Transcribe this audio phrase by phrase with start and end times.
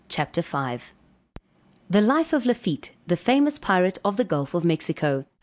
[1.91, 5.25] THE LIFE OF LAFITTE, THE FAMOUS PIRATE OF THE GULF OF MEXICO.